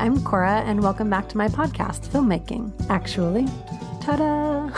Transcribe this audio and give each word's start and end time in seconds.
I'm 0.00 0.24
Cora, 0.24 0.62
and 0.62 0.82
welcome 0.82 1.10
back 1.10 1.28
to 1.28 1.36
my 1.36 1.46
podcast, 1.48 2.08
Filmmaking. 2.08 2.72
Actually, 2.88 3.44
ta 4.00 4.16
da! 4.16 4.70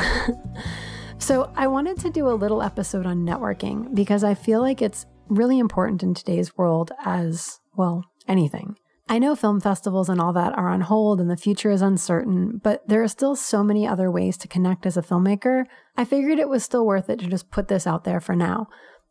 so, 1.19 1.53
I 1.55 1.69
wanted 1.69 2.01
to 2.01 2.11
do 2.11 2.27
a 2.27 2.35
little 2.35 2.61
episode 2.61 3.07
on 3.07 3.25
networking 3.25 3.95
because 3.95 4.25
I 4.25 4.35
feel 4.35 4.61
like 4.61 4.83
it's 4.83 5.07
really 5.29 5.61
important 5.61 6.03
in 6.03 6.13
today's 6.13 6.59
world 6.59 6.91
as, 7.05 7.61
well, 7.77 8.05
anything. 8.27 8.75
I 9.09 9.21
know 9.21 9.37
film 9.37 9.61
festivals 9.61 10.09
and 10.09 10.21
all 10.21 10.33
that 10.33 10.59
are 10.59 10.69
on 10.69 10.81
hold 10.81 11.21
and 11.21 11.31
the 11.31 11.37
future 11.37 11.71
is 11.71 11.83
uncertain, 11.83 12.61
but 12.61 12.83
there 12.89 13.01
are 13.05 13.09
still 13.09 13.37
so 13.37 13.63
many 13.63 13.87
other 13.87 14.11
ways 14.11 14.37
to 14.39 14.49
connect 14.49 14.87
as 14.87 14.97
a 14.97 15.03
filmmaker. 15.03 15.67
I 15.97 16.05
figured 16.05 16.41
it 16.41 16.49
was 16.49 16.65
still 16.65 16.85
worth 16.85 17.09
it 17.09 17.21
to 17.21 17.29
just 17.29 17.53
put 17.53 17.69
this 17.69 17.87
out 17.87 18.03
there 18.03 18.21
for 18.21 18.35
now. 18.35 18.67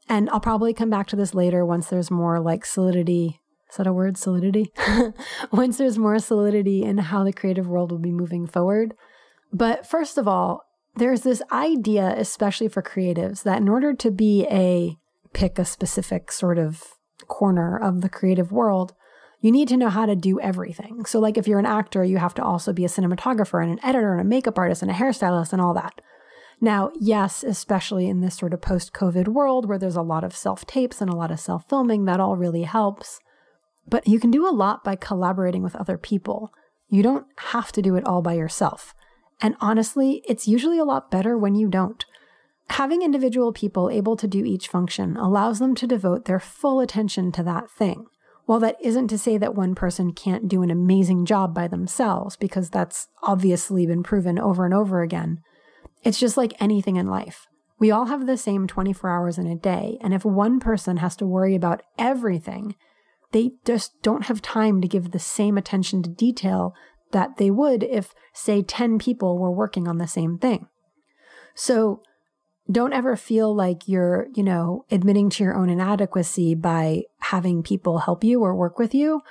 And 0.10 0.30
I'll 0.32 0.42
probably 0.42 0.74
come 0.74 0.90
back 0.90 1.08
to 1.08 1.16
this 1.16 1.34
later 1.34 1.66
once 1.66 1.88
there's 1.88 2.12
more 2.12 2.42
like 2.42 2.66
solidity 2.66 3.41
is 3.72 3.78
that 3.78 3.88
a 3.88 3.94
word? 3.94 4.18
Solidity? 4.18 4.74
Once 5.52 5.78
there's 5.78 5.98
more 5.98 6.20
solidity 6.20 6.84
in 6.84 6.98
how 6.98 7.24
the 7.24 7.32
creative 7.32 7.68
world 7.68 7.92
will 7.92 8.00
be 8.00 8.12
moving 8.12 8.46
forward. 8.46 8.94
But 9.54 9.88
first 9.88 10.18
of 10.18 10.28
all, 10.28 10.66
there's 10.96 11.22
this 11.22 11.42
idea, 11.52 12.14
especially 12.18 12.68
for 12.68 12.82
creatives, 12.82 13.44
that 13.44 13.60
in 13.60 13.70
order 13.70 13.94
to 13.94 14.12
be 14.12 14.46
a 14.52 14.98
pick 15.34 15.58
a 15.58 15.64
specific 15.64 16.34
sort 16.34 16.58
of 16.58 16.84
corner 17.28 17.78
of 17.78 18.02
the 18.02 18.10
creative 18.10 18.52
world, 18.52 18.94
you 19.40 19.52
need 19.52 19.70
to 19.70 19.78
know 19.78 19.90
how 19.90 20.06
to 20.06 20.16
do 20.16 20.40
everything. 20.42 21.06
So, 21.06 21.20
like 21.20 21.38
if 21.38 21.48
you're 21.48 21.60
an 21.60 21.66
actor, 21.66 22.04
you 22.04 22.18
have 22.18 22.34
to 22.36 22.44
also 22.44 22.74
be 22.74 22.84
a 22.84 22.90
cinematographer 22.90 23.64
and 23.64 23.72
an 23.72 23.86
editor 23.86 24.12
and 24.12 24.22
a 24.22 24.26
makeup 24.26 24.58
artist 24.58 24.82
and 24.82 24.92
a 24.92 24.96
hairstylist 24.96 25.54
and 25.54 25.62
all 25.62 25.74
that. 25.76 26.02
Now, 26.60 26.92
yes, 27.00 27.44
especially 27.44 28.08
in 28.08 28.20
this 28.20 28.38
sort 28.38 28.54
of 28.54 28.62
post 28.62 28.94
COVID 28.94 29.30
world 29.30 29.68
where 29.68 29.80
there's 29.80 29.96
a 29.96 30.02
lot 30.02 30.26
of 30.26 30.36
self 30.36 30.66
tapes 30.68 31.02
and 31.02 31.10
a 31.10 31.16
lot 31.16 31.32
of 31.32 31.40
self 31.40 31.68
filming, 31.70 32.04
that 32.06 32.20
all 32.20 32.36
really 32.36 32.64
helps. 32.64 33.20
But 33.88 34.08
you 34.08 34.20
can 34.20 34.32
do 34.32 34.48
a 34.48 34.52
lot 34.52 34.84
by 34.84 34.96
collaborating 34.96 35.64
with 35.64 35.76
other 35.76 35.98
people. 35.98 36.54
You 36.88 37.04
don't 37.04 37.26
have 37.38 37.72
to 37.74 37.82
do 37.82 37.96
it 37.96 38.06
all 38.06 38.22
by 38.22 38.34
yourself. 38.34 38.94
And 39.42 39.56
honestly, 39.60 40.24
it's 40.28 40.48
usually 40.48 40.78
a 40.78 40.86
lot 40.86 41.10
better 41.10 41.38
when 41.38 41.56
you 41.56 41.68
don't. 41.68 42.06
Having 42.70 43.02
individual 43.02 43.52
people 43.52 43.90
able 43.90 44.16
to 44.16 44.28
do 44.28 44.46
each 44.46 44.68
function 44.68 45.18
allows 45.18 45.60
them 45.60 45.76
to 45.76 45.88
devote 45.88 46.26
their 46.26 46.40
full 46.40 46.80
attention 46.80 47.32
to 47.34 47.44
that 47.44 47.70
thing. 47.70 48.06
While 48.46 48.60
that 48.60 48.78
isn't 48.82 49.08
to 49.10 49.18
say 49.18 49.38
that 49.38 49.56
one 49.56 49.76
person 49.76 50.14
can't 50.14 50.48
do 50.48 50.62
an 50.62 50.72
amazing 50.72 51.26
job 51.26 51.54
by 51.54 51.68
themselves, 51.68 52.36
because 52.36 52.70
that's 52.70 53.08
obviously 53.24 53.86
been 53.86 54.04
proven 54.04 54.40
over 54.40 54.66
and 54.66 54.74
over 54.74 55.02
again, 55.02 55.42
it's 56.04 56.20
just 56.20 56.38
like 56.38 56.54
anything 56.60 56.96
in 56.96 57.08
life. 57.08 57.48
We 57.80 57.92
all 57.92 58.06
have 58.06 58.26
the 58.26 58.38
same 58.38 58.68
24 58.68 59.10
hours 59.10 59.38
in 59.38 59.48
a 59.48 59.56
day, 59.56 59.98
and 60.02 60.14
if 60.14 60.24
one 60.24 60.60
person 60.60 60.98
has 60.98 61.16
to 61.18 61.26
worry 61.26 61.56
about 61.56 61.82
everything, 61.98 62.76
they 63.32 63.52
just 63.66 64.02
don't 64.02 64.26
have 64.26 64.42
time 64.42 64.82
to 64.82 64.88
give 64.88 65.12
the 65.12 65.20
same 65.20 65.58
attention 65.58 66.04
to 66.04 66.10
detail 66.10 66.74
that 67.12 67.38
they 67.38 67.52
would 67.52 67.84
if, 67.84 68.14
say, 68.34 68.62
10 68.62 69.00
people 69.00 69.38
were 69.38 69.52
working 69.52 69.88
on 69.88 69.98
the 69.98 70.08
same 70.08 70.38
thing. 70.38 70.68
So 71.56 72.02
don't 72.70 72.94
ever 72.94 73.16
feel 73.16 73.54
like 73.54 73.88
you're, 73.88 74.28
you 74.34 74.44
know, 74.44 74.86
admitting 74.92 75.30
to 75.32 75.44
your 75.44 75.56
own 75.56 75.70
inadequacy 75.70 76.56
by 76.56 77.04
having 77.20 77.64
people 77.64 78.00
help 78.00 78.24
you 78.24 78.42
or 78.42 78.56
work 78.56 78.80
with 78.80 78.94
you. 78.94 79.22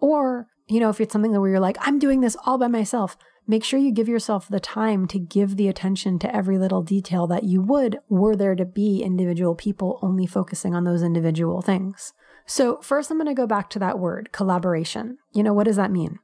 Or, 0.00 0.46
you 0.68 0.80
know, 0.80 0.90
if 0.90 1.00
it's 1.00 1.12
something 1.12 1.32
where 1.32 1.50
you're 1.50 1.60
like, 1.60 1.76
I'm 1.80 1.98
doing 1.98 2.20
this 2.20 2.36
all 2.46 2.58
by 2.58 2.68
myself, 2.68 3.16
make 3.46 3.64
sure 3.64 3.80
you 3.80 3.92
give 3.92 4.08
yourself 4.08 4.48
the 4.48 4.60
time 4.60 5.06
to 5.08 5.18
give 5.18 5.56
the 5.56 5.68
attention 5.68 6.18
to 6.20 6.34
every 6.34 6.58
little 6.58 6.82
detail 6.82 7.26
that 7.26 7.44
you 7.44 7.60
would 7.62 7.98
were 8.08 8.36
there 8.36 8.54
to 8.54 8.64
be 8.64 9.02
individual 9.02 9.54
people 9.54 9.98
only 10.02 10.26
focusing 10.26 10.74
on 10.74 10.84
those 10.84 11.02
individual 11.02 11.62
things. 11.62 12.12
So, 12.46 12.78
first, 12.82 13.10
I'm 13.10 13.16
going 13.16 13.26
to 13.26 13.34
go 13.34 13.46
back 13.46 13.70
to 13.70 13.78
that 13.78 13.98
word, 13.98 14.30
collaboration. 14.32 15.18
You 15.32 15.42
know, 15.42 15.54
what 15.54 15.64
does 15.64 15.76
that 15.76 15.90
mean? 15.90 16.18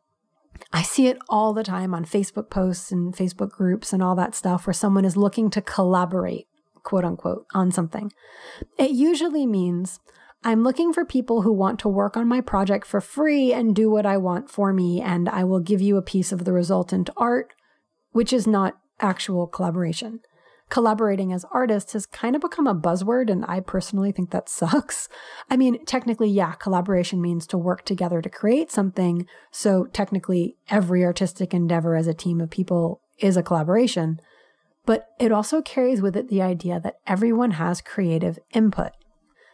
I 0.72 0.82
see 0.82 1.06
it 1.06 1.18
all 1.28 1.54
the 1.54 1.62
time 1.62 1.94
on 1.94 2.04
Facebook 2.04 2.50
posts 2.50 2.92
and 2.92 3.14
Facebook 3.14 3.50
groups 3.50 3.92
and 3.92 4.02
all 4.02 4.14
that 4.16 4.34
stuff 4.34 4.66
where 4.66 4.74
someone 4.74 5.04
is 5.04 5.16
looking 5.16 5.48
to 5.50 5.62
collaborate, 5.62 6.46
quote 6.82 7.04
unquote, 7.04 7.46
on 7.54 7.70
something. 7.70 8.12
It 8.78 8.90
usually 8.90 9.46
means 9.46 10.00
I'm 10.44 10.62
looking 10.62 10.92
for 10.92 11.04
people 11.04 11.42
who 11.42 11.52
want 11.52 11.78
to 11.80 11.88
work 11.88 12.16
on 12.16 12.28
my 12.28 12.40
project 12.40 12.86
for 12.86 13.00
free 13.00 13.52
and 13.52 13.74
do 13.74 13.90
what 13.90 14.06
I 14.06 14.16
want 14.16 14.50
for 14.50 14.72
me, 14.72 15.00
and 15.00 15.28
I 15.28 15.44
will 15.44 15.60
give 15.60 15.80
you 15.80 15.96
a 15.96 16.02
piece 16.02 16.32
of 16.32 16.44
the 16.44 16.52
resultant 16.52 17.10
art, 17.16 17.52
which 18.12 18.32
is 18.32 18.46
not 18.46 18.78
actual 19.00 19.46
collaboration 19.46 20.20
collaborating 20.70 21.32
as 21.32 21.44
artists 21.52 21.92
has 21.92 22.06
kind 22.06 22.34
of 22.34 22.42
become 22.42 22.66
a 22.66 22.74
buzzword, 22.74 23.28
and 23.28 23.44
I 23.46 23.60
personally 23.60 24.12
think 24.12 24.30
that 24.30 24.48
sucks. 24.48 25.08
I 25.50 25.56
mean, 25.56 25.84
technically, 25.84 26.30
yeah, 26.30 26.52
collaboration 26.52 27.20
means 27.20 27.46
to 27.48 27.58
work 27.58 27.84
together 27.84 28.22
to 28.22 28.30
create 28.30 28.70
something. 28.70 29.26
So 29.50 29.86
technically, 29.86 30.56
every 30.70 31.04
artistic 31.04 31.52
endeavor 31.52 31.96
as 31.96 32.06
a 32.06 32.14
team 32.14 32.40
of 32.40 32.50
people 32.50 33.02
is 33.18 33.36
a 33.36 33.42
collaboration. 33.42 34.20
But 34.86 35.08
it 35.18 35.32
also 35.32 35.60
carries 35.60 36.00
with 36.00 36.16
it 36.16 36.28
the 36.28 36.40
idea 36.40 36.80
that 36.80 36.96
everyone 37.06 37.52
has 37.52 37.82
creative 37.82 38.38
input. 38.52 38.92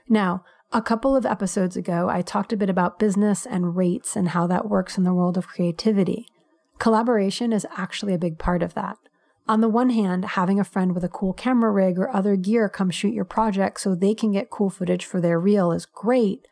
Now, 0.08 0.44
a 0.72 0.82
couple 0.82 1.16
of 1.16 1.26
episodes 1.26 1.76
ago, 1.76 2.08
I 2.08 2.22
talked 2.22 2.52
a 2.52 2.56
bit 2.56 2.70
about 2.70 2.98
business 2.98 3.46
and 3.46 3.76
rates 3.76 4.16
and 4.16 4.28
how 4.28 4.46
that 4.48 4.68
works 4.68 4.98
in 4.98 5.04
the 5.04 5.14
world 5.14 5.36
of 5.36 5.48
creativity. 5.48 6.26
Collaboration 6.78 7.52
is 7.52 7.66
actually 7.76 8.14
a 8.14 8.18
big 8.18 8.38
part 8.38 8.62
of 8.62 8.74
that. 8.74 8.98
On 9.48 9.60
the 9.60 9.68
one 9.68 9.90
hand, 9.90 10.24
having 10.24 10.58
a 10.58 10.64
friend 10.64 10.92
with 10.92 11.04
a 11.04 11.08
cool 11.08 11.32
camera 11.32 11.70
rig 11.70 11.98
or 11.98 12.14
other 12.14 12.34
gear 12.34 12.68
come 12.68 12.90
shoot 12.90 13.14
your 13.14 13.24
project 13.24 13.80
so 13.80 13.94
they 13.94 14.14
can 14.14 14.32
get 14.32 14.50
cool 14.50 14.70
footage 14.70 15.04
for 15.04 15.20
their 15.20 15.38
reel 15.38 15.70
is 15.70 15.86
great. 15.86 16.46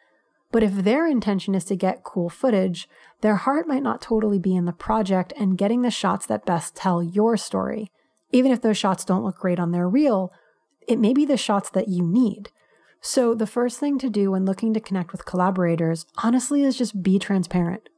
But 0.53 0.63
if 0.63 0.73
their 0.73 1.05
intention 1.05 1.57
is 1.57 1.65
to 1.65 1.77
get 1.77 2.05
cool 2.05 2.29
footage, 2.29 2.89
their 3.21 3.35
heart 3.35 3.67
might 3.67 3.83
not 3.83 4.01
totally 4.01 4.39
be 4.39 4.55
in 4.55 4.67
the 4.67 4.73
project 4.73 5.33
and 5.37 5.59
getting 5.59 5.83
the 5.83 5.91
shots 5.91 6.27
that 6.27 6.47
best 6.47 6.77
tell 6.77 7.03
your 7.03 7.37
story. 7.37 7.91
Even 8.31 8.53
if 8.53 8.63
those 8.63 8.79
shots 8.79 9.05
don't 9.05 9.25
look 9.25 9.39
great 9.39 9.59
on 9.59 9.73
their 9.73 9.89
reel, 9.89 10.33
it 10.87 11.01
may 11.01 11.13
be 11.13 11.25
the 11.25 11.37
shots 11.37 11.71
that 11.71 11.89
you 11.89 12.07
need. 12.07 12.51
So, 13.01 13.35
the 13.35 13.47
first 13.47 13.81
thing 13.81 13.99
to 13.99 14.09
do 14.09 14.31
when 14.31 14.47
looking 14.47 14.73
to 14.73 14.81
connect 14.81 15.13
with 15.13 15.27
collaborators, 15.27 16.07
honestly, 16.23 16.63
is 16.63 16.79
just 16.79 17.03
be 17.03 17.19
transparent. 17.19 17.89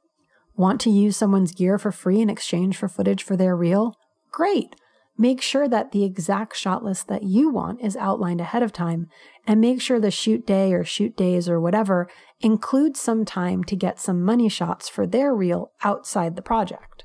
Want 0.57 0.81
to 0.81 0.91
use 0.91 1.17
someone's 1.17 1.53
gear 1.53 1.79
for 1.79 1.93
free 1.93 2.21
in 2.21 2.31
exchange 2.31 2.77
for 2.77 2.89
footage 2.89 3.23
for 3.23 3.37
their 3.37 3.55
reel? 3.55 3.95
Great. 4.33 4.75
Make 5.19 5.41
sure 5.41 5.67
that 5.69 5.93
the 5.93 6.05
exact 6.05 6.57
shot 6.57 6.85
list 6.85 7.09
that 7.09 7.23
you 7.23 7.49
want 7.49 7.81
is 7.81 7.97
outlined 7.97 8.41
ahead 8.41 8.63
of 8.63 8.73
time 8.73 9.09
and 9.47 9.61
make 9.61 9.81
sure 9.81 9.99
the 9.99 10.11
shoot 10.11 10.47
day 10.47 10.75
or 10.75 10.85
shoot 10.85 11.17
days 11.17 11.49
or 11.49 11.59
whatever 11.59 12.09
includes 12.41 13.01
some 13.01 13.25
time 13.25 13.65
to 13.65 13.77
get 13.77 13.99
some 13.99 14.23
money 14.23 14.49
shots 14.49 14.89
for 14.89 15.07
their 15.07 15.35
reel 15.35 15.73
outside 15.83 16.37
the 16.37 16.43
project. 16.43 17.05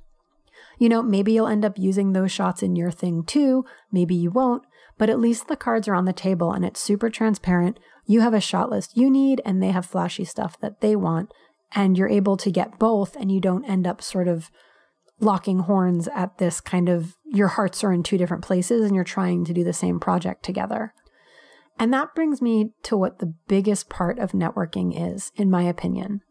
You 0.78 0.90
know, 0.90 1.02
maybe 1.02 1.32
you'll 1.32 1.48
end 1.48 1.64
up 1.64 1.78
using 1.78 2.12
those 2.12 2.32
shots 2.32 2.62
in 2.62 2.76
your 2.76 2.92
thing 2.92 3.24
too, 3.24 3.64
maybe 3.92 4.16
you 4.16 4.30
won't, 4.30 4.64
but 4.98 5.10
at 5.10 5.20
least 5.20 5.48
the 5.48 5.56
cards 5.56 5.88
are 5.88 5.96
on 5.96 6.06
the 6.06 6.12
table 6.12 6.52
and 6.52 6.66
it's 6.66 6.82
super 6.82 7.10
transparent. 7.10 7.80
You 8.06 8.22
have 8.22 8.34
a 8.34 8.42
shot 8.42 8.70
list 8.70 8.98
you 8.98 9.10
need 9.10 9.42
and 9.46 9.64
they 9.64 9.72
have 9.72 9.86
flashy 9.86 10.26
stuff 10.26 10.60
that 10.60 10.82
they 10.82 10.96
want, 10.96 11.32
and 11.74 11.98
you're 11.98 12.10
able 12.10 12.36
to 12.36 12.52
get 12.52 12.78
both 12.78 13.16
and 13.16 13.32
you 13.32 13.40
don't 13.40 13.64
end 13.64 13.88
up 13.88 14.02
sort 14.02 14.28
of 14.28 14.52
locking 15.22 15.60
horns 15.60 16.08
at 16.14 16.38
this 16.40 16.60
kind 16.60 16.90
of 16.90 17.16
your 17.26 17.50
hearts 17.50 17.84
are 17.84 17.94
in 17.94 18.04
two 18.04 18.18
different 18.18 18.44
places 18.44 18.86
and 18.86 18.96
you're 18.96 19.04
trying 19.04 19.46
to 19.46 19.54
do 19.54 19.64
the 19.64 19.74
same 19.74 20.00
project 20.00 20.44
together. 20.44 20.94
And 21.80 21.94
that 21.94 22.14
brings 22.14 22.42
me 22.42 22.72
to 22.84 22.98
what 22.98 23.20
the 23.20 23.34
biggest 23.48 23.90
part 23.90 24.20
of 24.20 24.32
networking 24.32 24.94
is, 24.96 25.32
in 25.36 25.50
my 25.50 25.64
opinion. 25.64 26.22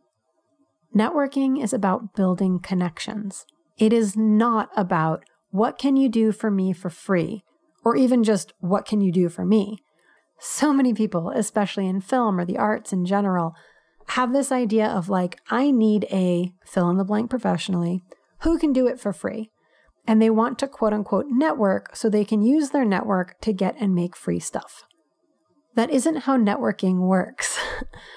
Networking 0.94 1.62
is 1.62 1.72
about 1.72 2.14
building 2.14 2.58
connections. 2.58 3.46
It 3.78 3.92
is 3.92 4.16
not 4.16 4.70
about 4.76 5.24
what 5.50 5.78
can 5.78 5.96
you 5.96 6.08
do 6.08 6.32
for 6.32 6.50
me 6.50 6.72
for 6.72 6.90
free, 6.90 7.44
or 7.84 7.96
even 7.96 8.22
just 8.22 8.52
what 8.60 8.84
can 8.84 9.00
you 9.00 9.10
do 9.10 9.28
for 9.28 9.44
me. 9.44 9.78
So 10.38 10.72
many 10.72 10.94
people, 10.94 11.30
especially 11.30 11.86
in 11.86 12.00
film 12.00 12.38
or 12.38 12.44
the 12.44 12.58
arts 12.58 12.92
in 12.92 13.04
general, 13.04 13.54
have 14.08 14.32
this 14.32 14.50
idea 14.50 14.86
of 14.86 15.08
like, 15.08 15.40
I 15.50 15.70
need 15.70 16.06
a 16.10 16.52
fill 16.64 16.90
in 16.90 16.96
the 16.96 17.04
blank 17.04 17.30
professionally 17.30 18.02
who 18.42 18.58
can 18.58 18.72
do 18.72 18.86
it 18.86 19.00
for 19.00 19.12
free. 19.12 19.50
And 20.06 20.20
they 20.20 20.30
want 20.30 20.58
to 20.60 20.68
quote 20.68 20.92
unquote 20.92 21.26
network 21.28 21.94
so 21.94 22.08
they 22.08 22.24
can 22.24 22.42
use 22.42 22.70
their 22.70 22.84
network 22.84 23.40
to 23.42 23.52
get 23.52 23.76
and 23.78 23.94
make 23.94 24.16
free 24.16 24.40
stuff. 24.40 24.84
That 25.74 25.90
isn't 25.90 26.22
how 26.22 26.36
networking 26.36 27.06
works. 27.06 27.58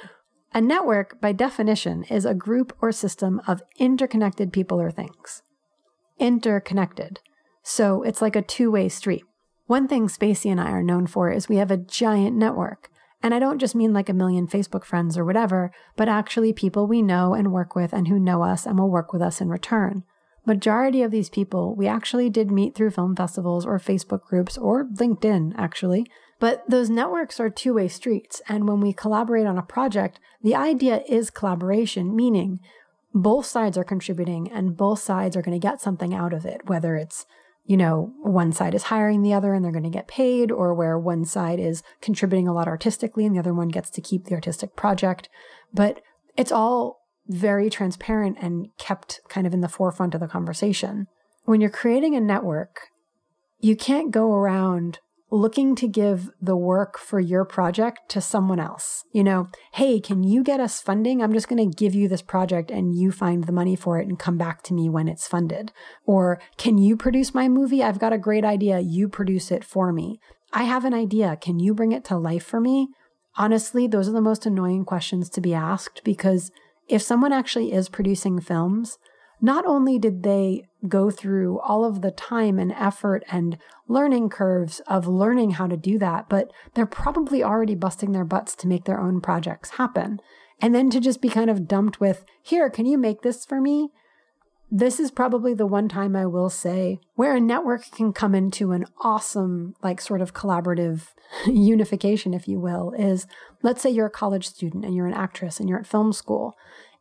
a 0.54 0.62
network, 0.62 1.22
by 1.22 1.34
definition, 1.34 2.04
is 2.06 2.25
a 2.25 2.34
group 2.34 2.75
or 2.81 2.92
system 2.92 3.42
of 3.48 3.62
interconnected 3.78 4.52
people 4.52 4.81
or 4.81 4.92
things. 4.92 5.44
Interconnected. 6.20 7.19
So 7.64 8.02
it's 8.04 8.22
like 8.22 8.36
a 8.36 8.42
two 8.42 8.72
way 8.72 8.90
street. 8.90 9.24
One 9.66 9.88
thing 9.88 10.08
Spacey 10.08 10.52
and 10.52 10.60
I 10.60 10.72
are 10.72 10.84
known 10.84 11.08
for 11.08 11.31
is 11.31 11.48
we 11.48 11.58
have 11.58 11.72
a 11.72 11.78
giant 11.78 12.36
network. 12.36 12.90
And 13.22 13.34
I 13.34 13.40
don't 13.40 13.60
just 13.60 13.76
mean 13.76 13.94
like 13.94 14.10
a 14.10 14.14
million 14.14 14.48
Facebook 14.48 14.84
friends 14.84 15.18
or 15.18 15.24
whatever, 15.24 15.72
but 15.96 16.10
actually 16.10 16.52
people 16.52 16.88
we 16.88 17.02
know 17.02 17.34
and 17.34 17.54
work 17.54 17.74
with 17.74 17.94
and 17.94 18.10
who 18.10 18.19
know 18.19 18.44
us 18.44 18.66
and 18.66 18.78
will 18.78 18.90
work 18.90 19.14
with 19.14 19.22
us 19.22 19.40
in 19.40 19.48
return. 19.48 20.04
Majority 20.45 21.01
of 21.01 21.12
these 21.12 21.30
people 21.30 21.75
we 21.75 21.88
actually 21.88 22.30
did 22.30 22.51
meet 22.51 22.75
through 22.75 22.92
film 22.92 23.16
festivals 23.16 23.66
or 23.66 23.80
Facebook 23.80 24.24
groups 24.24 24.57
or 24.57 24.86
LinkedIn, 24.86 25.54
actually. 25.57 26.06
But 26.40 26.63
those 26.69 26.90
networks 26.90 27.40
are 27.40 27.50
two 27.50 27.75
way 27.75 27.88
streets. 27.88 28.42
And 28.50 28.68
when 28.68 28.81
we 28.81 28.92
collaborate 28.92 29.45
on 29.45 29.57
a 29.57 29.63
project, 29.63 30.19
the 30.42 30.56
idea 30.56 31.01
is 31.07 31.30
collaboration, 31.30 32.16
meaning 32.16 32.60
both 33.13 33.45
sides 33.45 33.78
are 33.78 33.84
contributing 33.84 34.51
and 34.51 34.75
both 34.75 35.00
sides 35.00 35.38
are 35.38 35.42
going 35.42 35.60
to 35.60 35.68
get 35.68 35.80
something 35.80 36.13
out 36.13 36.34
of 36.34 36.45
it, 36.45 36.66
whether 36.66 36.95
it's 36.95 37.25
you 37.66 37.78
know, 37.78 38.13
one 38.19 38.51
side 38.51 38.75
is 38.75 38.84
hiring 38.84 39.22
the 39.22 39.34
other 39.34 39.54
and 39.54 39.63
they're 39.63 39.72
going 39.72 39.84
to 39.84 39.90
get 39.90 40.07
paid, 40.07 40.51
or 40.51 40.74
where 40.74 41.00
one 41.00 41.24
side 41.24 41.60
is 41.60 41.81
contributing 42.01 42.48
a 42.48 42.54
lot 42.54 42.68
artistically 42.68 43.25
and 43.25 43.34
the 43.34 43.40
other 43.40 43.54
one 43.54 43.69
gets 43.69 43.90
to 43.90 44.01
keep 44.01 44.25
the 44.25 44.36
artistic 44.36 44.75
project. 44.75 45.30
But 45.74 46.01
it's 46.36 46.51
all 46.51 47.03
very 47.28 47.70
transparent 47.70 48.38
and 48.42 48.68
kept 48.78 49.22
kind 49.30 49.48
of 49.48 49.54
in 49.54 49.62
the 49.62 49.70
forefront 49.70 50.14
of 50.14 50.22
the 50.22 50.28
conversation. 50.28 51.08
When 51.46 51.62
you're 51.62 51.70
creating 51.70 52.16
a 52.16 52.22
network, 52.22 52.90
you 53.60 53.75
can't 53.75 54.12
go 54.12 54.34
around 54.34 55.00
looking 55.34 55.75
to 55.75 55.88
give 55.88 56.30
the 56.40 56.56
work 56.56 57.00
for 57.00 57.20
your 57.20 57.44
project 57.44 58.00
to 58.08 58.22
someone 58.22 58.60
else. 58.60 59.04
You 59.12 59.24
know, 59.24 59.48
hey, 59.74 60.00
can 60.00 60.22
you 60.22 60.44
get 60.44 60.60
us 60.60 60.80
funding? 60.80 61.24
I'm 61.24 61.34
just 61.34 61.48
going 61.48 61.72
to 61.72 61.75
give 61.75 61.96
you 61.96 62.08
this 62.08 62.22
project 62.22 62.70
and 62.70 62.94
you 62.96 63.12
find 63.12 63.46
the 63.46 63.52
money 63.52 63.76
for 63.76 64.00
it 64.00 64.08
and 64.08 64.19
come 64.19 64.38
back 64.38 64.62
to 64.64 64.76
me 64.76 64.90
when 64.90 65.08
it's 65.08 65.28
funded. 65.28 65.72
Or 66.06 66.40
can 66.58 66.78
you 66.78 66.96
produce 66.96 67.34
my 67.34 67.50
movie? 67.50 67.81
I've 67.81 67.98
got 67.98 68.14
a 68.14 68.19
great 68.19 68.46
idea. 68.46 68.80
You 68.80 69.10
produce 69.10 69.52
it 69.52 69.64
for 69.64 69.92
me. 69.92 70.19
I 70.52 70.64
have 70.64 70.86
an 70.86 70.94
idea. 70.94 71.36
Can 71.42 71.58
you 71.58 71.74
bring 71.74 71.94
it 71.94 72.06
to 72.06 72.18
life 72.18 72.46
for 72.46 72.62
me? 72.62 72.90
Honestly, 73.36 73.88
those 73.88 74.08
are 74.08 74.14
the 74.14 74.22
most 74.22 74.46
annoying 74.46 74.86
questions 74.86 75.30
to 75.31 75.42
be 75.42 75.56
asked 75.56 76.04
because 76.04 76.52
if 76.88 77.01
someone 77.01 77.33
actually 77.33 77.71
is 77.71 77.89
producing 77.89 78.39
films, 78.39 78.97
not 79.41 79.65
only 79.65 80.00
did 80.00 80.24
they 80.24 80.63
go 80.88 81.12
through 81.12 81.59
all 81.59 81.83
of 81.83 82.01
the 82.01 82.12
time 82.12 82.57
and 82.57 82.71
effort 82.71 83.24
and 83.30 83.57
learning 83.88 84.30
curves 84.30 84.80
of 84.88 85.07
learning 85.07 85.51
how 85.51 85.68
to 85.68 85.75
do 85.75 85.97
that, 86.00 86.30
but 86.30 86.51
they're 86.74 86.85
probably 86.85 87.44
already 87.44 87.75
busting 87.75 88.12
their 88.12 88.25
butts 88.25 88.56
to 88.56 88.68
make 88.68 88.85
their 88.85 89.01
own 89.01 89.19
projects 89.19 89.71
happen. 89.71 90.19
And 90.62 90.74
then 90.74 90.89
to 90.91 91.01
just 91.01 91.21
be 91.21 91.30
kind 91.30 91.50
of 91.50 91.68
dumped 91.68 92.00
with, 92.00 92.24
here, 92.41 92.69
can 92.69 92.85
you 92.85 92.97
make 92.97 93.21
this 93.21 93.45
for 93.45 93.59
me? 93.59 93.89
This 94.75 95.00
is 95.00 95.12
probably 95.12 95.54
the 95.54 95.68
one 95.68 95.88
time 95.88 96.16
I 96.16 96.25
will 96.25 96.50
say 96.50 97.00
where 97.14 97.36
a 97.36 97.40
network 97.40 97.92
can 97.92 98.12
come 98.12 98.34
into 98.34 98.72
an 98.72 98.86
awesome, 99.04 99.75
like, 99.84 100.02
sort 100.02 100.20
of 100.20 100.34
collaborative 100.34 101.10
unification, 101.46 102.34
if 102.34 102.48
you 102.48 102.60
will, 102.60 102.92
is 102.98 103.28
let's 103.62 103.84
say 103.84 103.92
you're 103.92 104.08
a 104.08 104.10
college 104.10 104.48
student 104.48 104.84
and 104.84 104.96
you're 104.96 105.06
an 105.06 105.14
actress 105.14 105.60
and 105.60 105.70
you're 105.70 105.78
at 105.78 105.86
film 105.86 106.12
school 106.12 106.56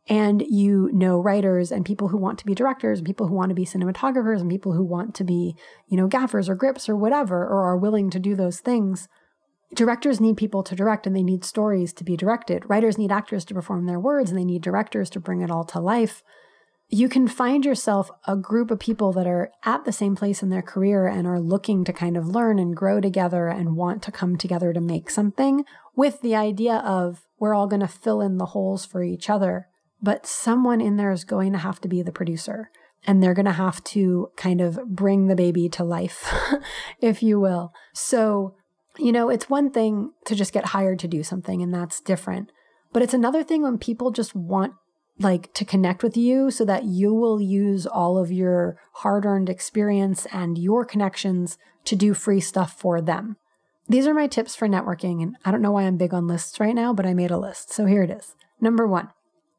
and 0.07 0.43
you 0.47 0.91
know 0.93 1.19
writers 1.19 1.71
and 1.71 1.83
people 1.83 2.09
who 2.09 2.17
want 2.17 2.37
to 2.37 2.45
be 2.45 2.53
directors 2.53 2.99
and 2.99 3.07
people 3.07 3.27
who 3.27 3.33
want 3.33 3.49
to 3.49 3.55
be 3.55 3.65
cinematographers 3.65 4.39
and 4.39 4.51
people 4.51 4.73
who 4.73 4.83
want 4.83 5.15
to 5.15 5.23
be 5.23 5.55
you 5.87 5.97
know 5.97 6.07
gaffers 6.07 6.47
or 6.47 6.55
grips 6.55 6.87
or 6.87 6.95
whatever 6.95 7.43
or 7.43 7.63
are 7.63 7.77
willing 7.77 8.11
to 8.11 8.19
do 8.19 8.35
those 8.35 8.59
things. 8.59 9.07
Directors 9.73 10.21
need 10.21 10.37
people 10.37 10.61
to 10.61 10.75
direct 10.75 11.07
and 11.07 11.15
they 11.15 11.23
need 11.23 11.43
stories 11.43 11.91
to 11.93 12.03
be 12.03 12.15
directed. 12.15 12.69
Writers 12.69 12.99
need 12.99 13.11
actors 13.11 13.43
to 13.45 13.55
perform 13.55 13.87
their 13.87 13.99
words 13.99 14.29
and 14.29 14.39
they 14.39 14.45
need 14.45 14.61
directors 14.61 15.09
to 15.09 15.19
bring 15.19 15.41
it 15.41 15.49
all 15.49 15.63
to 15.63 15.79
life 15.79 16.21
you 16.93 17.09
can 17.09 17.27
find 17.27 17.65
yourself 17.65 18.11
a 18.27 18.35
group 18.35 18.69
of 18.69 18.79
people 18.79 19.11
that 19.13 19.27
are 19.27 19.51
at 19.63 19.83
the 19.83 19.91
same 19.91 20.15
place 20.15 20.43
in 20.43 20.49
their 20.49 20.61
career 20.61 21.07
and 21.07 21.27
are 21.27 21.39
looking 21.39 21.83
to 21.83 21.91
kind 21.91 22.15
of 22.15 22.27
learn 22.27 22.59
and 22.59 22.75
grow 22.75 23.01
together 23.01 23.47
and 23.47 23.75
want 23.75 24.03
to 24.03 24.11
come 24.11 24.37
together 24.37 24.73
to 24.73 24.79
make 24.79 25.09
something 25.09 25.65
with 25.95 26.21
the 26.21 26.35
idea 26.35 26.75
of 26.75 27.25
we're 27.39 27.55
all 27.55 27.67
going 27.67 27.79
to 27.79 27.87
fill 27.87 28.21
in 28.21 28.37
the 28.37 28.47
holes 28.47 28.85
for 28.85 29.03
each 29.03 29.29
other 29.29 29.67
but 30.03 30.27
someone 30.27 30.81
in 30.81 30.97
there 30.97 31.11
is 31.11 31.23
going 31.23 31.53
to 31.53 31.57
have 31.57 31.79
to 31.79 31.87
be 31.87 32.01
the 32.01 32.11
producer 32.11 32.69
and 33.05 33.21
they're 33.21 33.33
going 33.33 33.45
to 33.45 33.51
have 33.51 33.83
to 33.83 34.29
kind 34.35 34.61
of 34.61 34.79
bring 34.85 35.27
the 35.27 35.35
baby 35.35 35.69
to 35.69 35.83
life, 35.83 36.31
if 37.01 37.21
you 37.21 37.39
will. 37.39 37.73
So, 37.93 38.55
you 38.97 39.11
know, 39.11 39.29
it's 39.29 39.49
one 39.49 39.71
thing 39.71 40.11
to 40.25 40.35
just 40.35 40.53
get 40.53 40.67
hired 40.67 40.99
to 40.99 41.07
do 41.07 41.23
something, 41.23 41.61
and 41.61 41.73
that's 41.73 41.99
different. 41.99 42.51
But 42.91 43.01
it's 43.01 43.13
another 43.13 43.43
thing 43.43 43.63
when 43.63 43.77
people 43.77 44.11
just 44.11 44.35
want 44.35 44.73
like 45.19 45.53
to 45.53 45.65
connect 45.65 46.03
with 46.03 46.17
you 46.17 46.49
so 46.49 46.65
that 46.65 46.85
you 46.85 47.13
will 47.13 47.41
use 47.41 47.85
all 47.85 48.17
of 48.17 48.31
your 48.31 48.77
hard 48.95 49.25
earned 49.25 49.49
experience 49.49 50.25
and 50.31 50.57
your 50.57 50.85
connections 50.85 51.57
to 51.85 51.95
do 51.95 52.13
free 52.13 52.39
stuff 52.39 52.73
for 52.79 53.01
them. 53.01 53.37
These 53.87 54.07
are 54.07 54.13
my 54.13 54.27
tips 54.27 54.55
for 54.55 54.67
networking. 54.67 55.21
And 55.21 55.35
I 55.45 55.51
don't 55.51 55.61
know 55.61 55.71
why 55.71 55.83
I'm 55.83 55.97
big 55.97 56.13
on 56.13 56.27
lists 56.27 56.59
right 56.59 56.73
now, 56.73 56.93
but 56.93 57.05
I 57.05 57.13
made 57.13 57.31
a 57.31 57.37
list. 57.37 57.71
So 57.71 57.85
here 57.85 58.03
it 58.03 58.09
is. 58.09 58.35
Number 58.59 58.87
one, 58.87 59.09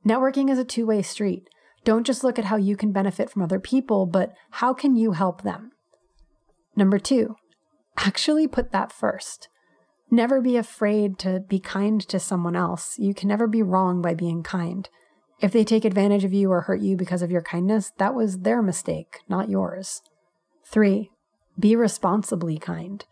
Networking 0.06 0.50
is 0.50 0.58
a 0.58 0.64
two 0.64 0.86
way 0.86 1.00
street. 1.02 1.48
Don't 1.84 2.06
just 2.06 2.22
look 2.22 2.38
at 2.38 2.46
how 2.46 2.56
you 2.56 2.76
can 2.76 2.92
benefit 2.92 3.30
from 3.30 3.42
other 3.42 3.58
people, 3.58 4.06
but 4.06 4.34
how 4.52 4.74
can 4.74 4.96
you 4.96 5.12
help 5.12 5.42
them? 5.42 5.72
Number 6.76 6.98
two, 6.98 7.36
actually 7.96 8.46
put 8.46 8.70
that 8.72 8.92
first. 8.92 9.48
Never 10.10 10.40
be 10.40 10.56
afraid 10.56 11.18
to 11.20 11.40
be 11.40 11.58
kind 11.58 12.00
to 12.08 12.20
someone 12.20 12.56
else. 12.56 12.98
You 12.98 13.14
can 13.14 13.28
never 13.28 13.46
be 13.46 13.62
wrong 13.62 14.02
by 14.02 14.14
being 14.14 14.42
kind. 14.42 14.88
If 15.40 15.52
they 15.52 15.64
take 15.64 15.84
advantage 15.84 16.24
of 16.24 16.32
you 16.32 16.50
or 16.50 16.62
hurt 16.62 16.80
you 16.80 16.96
because 16.96 17.22
of 17.22 17.30
your 17.30 17.42
kindness, 17.42 17.92
that 17.98 18.14
was 18.14 18.40
their 18.40 18.62
mistake, 18.62 19.20
not 19.28 19.48
yours. 19.48 20.02
Three, 20.66 21.10
be 21.58 21.76
responsibly 21.76 22.58
kind. 22.58 23.04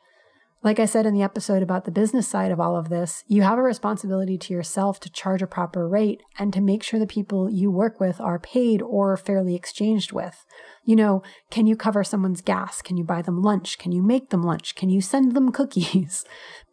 Like 0.64 0.78
I 0.78 0.86
said 0.86 1.06
in 1.06 1.14
the 1.14 1.22
episode 1.22 1.62
about 1.62 1.84
the 1.84 1.90
business 1.90 2.28
side 2.28 2.52
of 2.52 2.60
all 2.60 2.76
of 2.76 2.88
this, 2.88 3.24
you 3.26 3.42
have 3.42 3.58
a 3.58 3.62
responsibility 3.62 4.38
to 4.38 4.54
yourself 4.54 5.00
to 5.00 5.10
charge 5.10 5.42
a 5.42 5.46
proper 5.48 5.88
rate 5.88 6.22
and 6.38 6.52
to 6.52 6.60
make 6.60 6.84
sure 6.84 7.00
the 7.00 7.06
people 7.06 7.50
you 7.50 7.70
work 7.70 7.98
with 7.98 8.20
are 8.20 8.38
paid 8.38 8.80
or 8.80 9.16
fairly 9.16 9.56
exchanged 9.56 10.12
with. 10.12 10.46
You 10.84 10.96
know, 10.96 11.22
can 11.50 11.66
you 11.66 11.76
cover 11.76 12.02
someone's 12.02 12.40
gas? 12.40 12.82
Can 12.82 12.96
you 12.96 13.04
buy 13.04 13.22
them 13.22 13.40
lunch? 13.40 13.78
Can 13.78 13.92
you 13.92 14.02
make 14.02 14.30
them 14.30 14.42
lunch? 14.42 14.74
Can 14.74 14.90
you 14.90 15.00
send 15.00 15.34
them 15.34 15.52
cookies? 15.52 16.24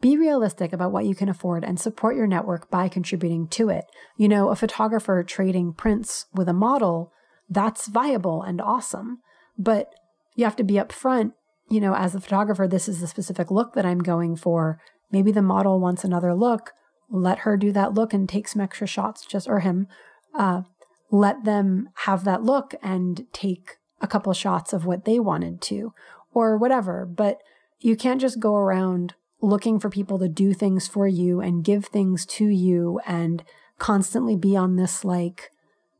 Be 0.02 0.18
realistic 0.18 0.74
about 0.74 0.92
what 0.92 1.06
you 1.06 1.14
can 1.16 1.30
afford 1.30 1.64
and 1.64 1.80
support 1.80 2.16
your 2.16 2.28
network 2.28 2.72
by 2.72 2.88
contributing 2.88 3.48
to 3.50 3.70
it. 3.70 3.86
You 4.18 4.28
know, 4.28 4.50
a 4.50 4.56
photographer 4.56 5.24
trading 5.24 5.74
prints 5.74 6.26
with 6.34 6.50
a 6.50 6.54
model, 6.54 7.12
that's 7.50 7.88
viable 7.88 8.42
and 8.44 8.62
awesome. 8.62 9.20
But 9.58 9.94
you 10.36 10.46
have 10.46 10.56
to 10.58 10.64
be 10.64 10.76
upfront 10.76 11.34
you 11.70 11.80
know, 11.80 11.94
as 11.96 12.16
a 12.16 12.20
photographer, 12.20 12.68
this 12.68 12.90
is 12.90 13.00
the 13.00 13.08
specific 13.08 13.52
look 13.52 13.74
that 13.74 13.86
I'm 13.86 14.00
going 14.00 14.36
for. 14.36 14.82
Maybe 15.12 15.32
the 15.32 15.42
model 15.42 15.80
wants 15.80 16.04
another 16.04 16.34
look. 16.34 16.72
Let 17.10 17.40
her 17.40 17.58
do 17.58 17.72
that 17.72 17.94
look 17.94 18.14
and 18.14 18.28
take 18.28 18.48
some 18.48 18.62
extra 18.62 18.88
shots, 18.88 19.26
just 19.26 19.48
or 19.48 19.60
him. 19.60 19.88
Uh, 20.34 20.64
let 21.12 21.44
them 21.46 21.90
have 22.06 22.24
that 22.24 22.44
look 22.44 22.76
and 22.82 23.26
take 23.34 23.78
a 24.01 24.07
couple 24.07 24.34
shots 24.34 24.74
of 24.74 24.86
what 24.86 25.06
they 25.06 25.19
wanted 25.19 25.62
to, 25.62 25.94
or 26.34 26.57
whatever. 26.57 27.06
But 27.06 27.42
you 27.79 27.96
can't 27.96 28.22
just 28.22 28.39
go 28.39 28.56
around 28.56 29.15
looking 29.41 29.79
for 29.79 29.89
people 29.89 30.20
to 30.20 30.27
do 30.27 30.53
things 30.53 30.88
for 30.88 31.08
you 31.08 31.39
and 31.39 31.63
give 31.63 31.86
things 31.86 32.25
to 32.25 32.46
you 32.46 33.00
and 33.06 33.44
constantly 33.77 34.36
be 34.36 34.56
on 34.56 34.75
this 34.75 35.06
like 35.06 35.51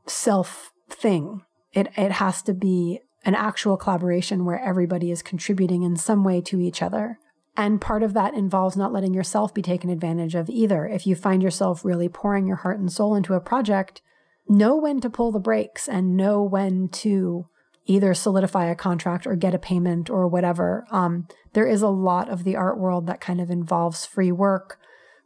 self 0.06 0.72
thing. 0.89 1.44
It 1.74 1.88
it 1.98 2.13
has 2.13 2.41
to 2.44 2.53
be 2.53 3.01
an 3.25 3.36
actual 3.36 3.77
collaboration 3.77 4.46
where 4.46 4.60
everybody 4.60 5.12
is 5.12 5.22
contributing 5.22 5.84
in 5.84 5.96
some 5.96 6.24
way 6.24 6.41
to 6.41 6.60
each 6.60 6.82
other. 6.82 7.20
And 7.58 7.82
part 7.82 8.03
of 8.03 8.13
that 8.13 8.34
involves 8.34 8.77
not 8.77 8.94
letting 8.94 9.13
yourself 9.13 9.53
be 9.53 9.62
taken 9.62 9.89
advantage 9.89 10.36
of 10.36 10.50
either. 10.50 10.88
If 10.88 11.06
you 11.06 11.15
find 11.15 11.44
yourself 11.44 11.84
really 11.84 12.08
pouring 12.08 12.48
your 12.48 12.58
heart 12.58 12.79
and 12.79 12.91
soul 12.91 13.15
into 13.15 13.34
a 13.34 13.41
project, 13.41 14.01
know 14.48 14.77
when 14.77 15.01
to 15.01 15.10
pull 15.10 15.32
the 15.32 15.39
brakes 15.39 15.89
and 15.89 16.15
know 16.15 16.41
when 16.41 16.88
to 16.89 17.48
either 17.89 18.13
solidify 18.13 18.67
a 18.67 18.75
contract 18.75 19.25
or 19.25 19.36
get 19.36 19.55
a 19.55 19.60
payment 19.60 20.12
or 20.12 20.27
whatever. 20.27 20.86
Um, 20.91 21.27
there 21.53 21.65
is 21.65 21.81
a 21.81 21.89
lot 21.89 22.29
of 22.29 22.43
the 22.43 22.55
art 22.55 22.77
world 22.77 23.08
that 23.08 23.19
kind 23.19 23.41
of 23.41 23.50
involves 23.50 24.05
free 24.05 24.31
work, 24.31 24.77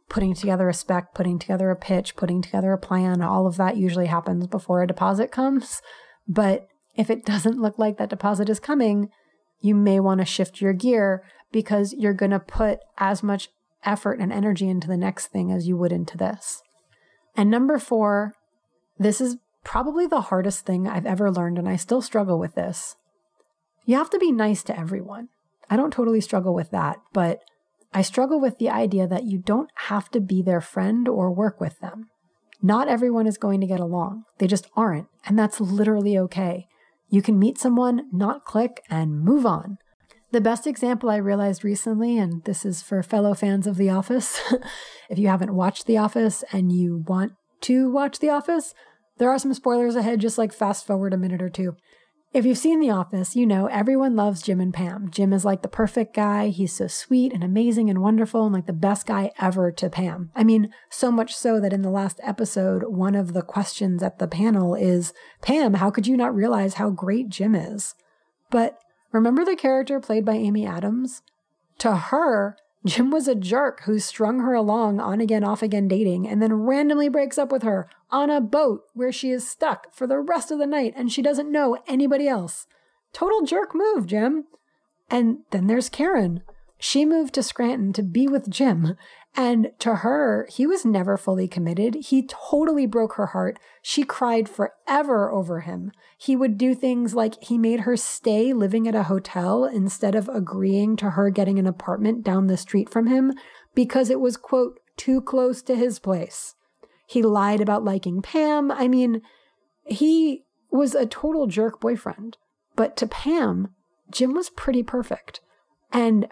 putting 0.08 0.34
together 0.34 0.70
a 0.70 0.74
spec, 0.74 1.12
putting 1.14 1.38
together 1.38 1.70
a 1.70 1.76
pitch, 1.76 2.16
putting 2.16 2.40
together 2.40 2.72
a 2.72 2.78
plan. 2.78 3.20
All 3.20 3.46
of 3.46 3.58
that 3.58 3.76
usually 3.76 4.06
happens 4.06 4.46
before 4.46 4.82
a 4.82 4.86
deposit 4.86 5.30
comes. 5.30 5.82
But 6.26 6.66
if 6.96 7.10
it 7.10 7.26
doesn't 7.26 7.60
look 7.60 7.78
like 7.78 7.98
that 7.98 8.08
deposit 8.08 8.48
is 8.48 8.60
coming, 8.60 9.10
you 9.60 9.74
may 9.74 10.00
want 10.00 10.20
to 10.20 10.24
shift 10.24 10.62
your 10.62 10.72
gear 10.72 11.22
because 11.52 11.92
you're 11.92 12.14
going 12.14 12.30
to 12.30 12.40
put 12.40 12.78
as 12.96 13.22
much 13.22 13.50
effort 13.84 14.20
and 14.20 14.32
energy 14.32 14.70
into 14.70 14.88
the 14.88 14.96
next 14.96 15.26
thing 15.26 15.52
as 15.52 15.68
you 15.68 15.76
would 15.76 15.92
into 15.92 16.16
this. 16.16 16.62
And 17.36 17.50
number 17.50 17.78
four, 17.78 18.32
this 18.98 19.20
is 19.20 19.36
probably 19.64 20.06
the 20.06 20.22
hardest 20.22 20.64
thing 20.64 20.86
I've 20.86 21.06
ever 21.06 21.30
learned, 21.30 21.58
and 21.58 21.68
I 21.68 21.76
still 21.76 22.02
struggle 22.02 22.38
with 22.38 22.54
this. 22.54 22.96
You 23.84 23.96
have 23.96 24.10
to 24.10 24.18
be 24.18 24.32
nice 24.32 24.62
to 24.64 24.78
everyone. 24.78 25.28
I 25.68 25.76
don't 25.76 25.92
totally 25.92 26.20
struggle 26.20 26.54
with 26.54 26.70
that, 26.70 26.98
but 27.12 27.40
I 27.92 28.02
struggle 28.02 28.40
with 28.40 28.58
the 28.58 28.70
idea 28.70 29.06
that 29.06 29.24
you 29.24 29.38
don't 29.38 29.70
have 29.86 30.10
to 30.10 30.20
be 30.20 30.42
their 30.42 30.60
friend 30.60 31.08
or 31.08 31.32
work 31.32 31.60
with 31.60 31.80
them. 31.80 32.08
Not 32.62 32.88
everyone 32.88 33.26
is 33.26 33.38
going 33.38 33.60
to 33.60 33.66
get 33.66 33.80
along. 33.80 34.24
They 34.38 34.46
just 34.46 34.68
aren't, 34.76 35.06
and 35.26 35.38
that's 35.38 35.60
literally 35.60 36.16
okay. 36.18 36.66
You 37.08 37.22
can 37.22 37.38
meet 37.38 37.58
someone, 37.58 38.08
not 38.12 38.44
click, 38.44 38.82
and 38.90 39.20
move 39.20 39.46
on. 39.46 39.78
The 40.32 40.40
best 40.40 40.66
example 40.66 41.10
I 41.10 41.16
realized 41.16 41.62
recently, 41.62 42.18
and 42.18 42.42
this 42.44 42.64
is 42.64 42.82
for 42.82 43.02
fellow 43.02 43.34
fans 43.34 43.66
of 43.66 43.76
The 43.76 43.90
Office, 43.90 44.40
if 45.08 45.18
you 45.18 45.28
haven't 45.28 45.54
watched 45.54 45.86
The 45.86 45.98
Office 45.98 46.42
and 46.52 46.72
you 46.72 47.04
want 47.06 47.34
to 47.62 47.90
watch 47.90 48.18
The 48.18 48.30
Office, 48.30 48.74
there 49.18 49.30
are 49.30 49.38
some 49.38 49.54
spoilers 49.54 49.96
ahead, 49.96 50.20
just 50.20 50.38
like 50.38 50.52
fast 50.52 50.86
forward 50.86 51.12
a 51.12 51.18
minute 51.18 51.42
or 51.42 51.48
two. 51.48 51.76
If 52.34 52.44
you've 52.44 52.58
seen 52.58 52.80
The 52.80 52.90
Office, 52.90 53.36
you 53.36 53.46
know 53.46 53.66
everyone 53.66 54.16
loves 54.16 54.42
Jim 54.42 54.60
and 54.60 54.74
Pam. 54.74 55.08
Jim 55.08 55.32
is 55.32 55.44
like 55.44 55.62
the 55.62 55.68
perfect 55.68 56.16
guy. 56.16 56.48
He's 56.48 56.72
so 56.72 56.88
sweet 56.88 57.32
and 57.32 57.44
amazing 57.44 57.88
and 57.88 58.02
wonderful 58.02 58.44
and 58.44 58.52
like 58.52 58.66
the 58.66 58.72
best 58.72 59.06
guy 59.06 59.30
ever 59.40 59.70
to 59.70 59.88
Pam. 59.88 60.32
I 60.34 60.42
mean, 60.42 60.74
so 60.90 61.12
much 61.12 61.32
so 61.32 61.60
that 61.60 61.72
in 61.72 61.82
the 61.82 61.90
last 61.90 62.18
episode, 62.24 62.82
one 62.88 63.14
of 63.14 63.34
the 63.34 63.42
questions 63.42 64.02
at 64.02 64.18
the 64.18 64.26
panel 64.26 64.74
is 64.74 65.12
Pam, 65.42 65.74
how 65.74 65.92
could 65.92 66.08
you 66.08 66.16
not 66.16 66.34
realize 66.34 66.74
how 66.74 66.90
great 66.90 67.28
Jim 67.28 67.54
is? 67.54 67.94
But 68.50 68.80
remember 69.12 69.44
the 69.44 69.54
character 69.54 70.00
played 70.00 70.24
by 70.24 70.34
Amy 70.34 70.66
Adams? 70.66 71.22
To 71.78 71.94
her, 71.94 72.56
Jim 72.86 73.10
was 73.10 73.26
a 73.26 73.34
jerk 73.34 73.82
who 73.84 73.98
strung 73.98 74.40
her 74.40 74.52
along 74.52 75.00
on 75.00 75.20
again, 75.20 75.42
off 75.42 75.62
again 75.62 75.88
dating 75.88 76.28
and 76.28 76.42
then 76.42 76.52
randomly 76.52 77.08
breaks 77.08 77.38
up 77.38 77.50
with 77.50 77.62
her 77.62 77.88
on 78.10 78.28
a 78.28 78.40
boat 78.40 78.82
where 78.92 79.12
she 79.12 79.30
is 79.30 79.48
stuck 79.48 79.94
for 79.94 80.06
the 80.06 80.18
rest 80.18 80.50
of 80.50 80.58
the 80.58 80.66
night 80.66 80.92
and 80.94 81.10
she 81.10 81.22
doesn't 81.22 81.50
know 81.50 81.78
anybody 81.86 82.28
else. 82.28 82.66
Total 83.12 83.42
jerk 83.42 83.74
move, 83.74 84.06
Jim. 84.06 84.44
And 85.08 85.38
then 85.50 85.66
there's 85.66 85.88
Karen. 85.88 86.42
She 86.78 87.04
moved 87.04 87.34
to 87.34 87.42
Scranton 87.42 87.92
to 87.94 88.02
be 88.02 88.26
with 88.26 88.50
Jim 88.50 88.96
and 89.36 89.72
to 89.80 89.96
her, 89.96 90.46
he 90.50 90.66
was 90.66 90.84
never 90.84 91.16
fully 91.16 91.48
committed. 91.48 91.96
He 91.96 92.24
totally 92.26 92.86
broke 92.86 93.14
her 93.14 93.26
heart. 93.26 93.58
She 93.82 94.04
cried 94.04 94.48
forever 94.48 95.30
over 95.32 95.60
him. 95.60 95.90
He 96.16 96.36
would 96.36 96.56
do 96.56 96.74
things 96.74 97.14
like 97.14 97.42
he 97.42 97.58
made 97.58 97.80
her 97.80 97.96
stay 97.96 98.52
living 98.52 98.86
at 98.86 98.94
a 98.94 99.04
hotel 99.04 99.64
instead 99.64 100.14
of 100.14 100.28
agreeing 100.28 100.94
to 100.96 101.10
her 101.10 101.30
getting 101.30 101.58
an 101.58 101.66
apartment 101.66 102.22
down 102.22 102.46
the 102.46 102.56
street 102.56 102.88
from 102.88 103.08
him 103.08 103.32
because 103.74 104.08
it 104.08 104.20
was, 104.20 104.36
quote, 104.36 104.78
too 104.96 105.20
close 105.20 105.62
to 105.62 105.74
his 105.74 105.98
place. 105.98 106.54
He 107.08 107.20
lied 107.20 107.60
about 107.60 107.84
liking 107.84 108.22
Pam. 108.22 108.70
I 108.70 108.86
mean, 108.86 109.20
he 109.84 110.44
was 110.70 110.94
a 110.94 111.06
total 111.06 111.48
jerk 111.48 111.80
boyfriend. 111.80 112.36
But 112.76 112.96
to 112.98 113.08
Pam, 113.08 113.74
Jim 114.12 114.32
was 114.32 114.48
pretty 114.48 114.84
perfect. 114.84 115.40
And 115.92 116.28